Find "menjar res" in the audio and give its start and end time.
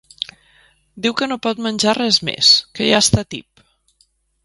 1.67-2.19